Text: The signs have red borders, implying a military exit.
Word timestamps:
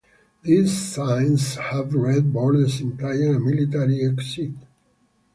The 0.41 0.65
signs 0.65 1.53
have 1.57 1.93
red 1.93 2.33
borders, 2.33 2.81
implying 2.81 3.35
a 3.35 3.39
military 3.39 4.03
exit. 4.03 4.53